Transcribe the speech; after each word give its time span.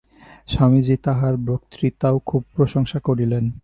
স্বামীজী 0.47 0.95
তাঁহার 1.03 1.33
বক্তৃতারও 1.47 2.17
খুব 2.25 2.41
প্রশংসা 2.55 2.99
করিলেন। 2.99 3.43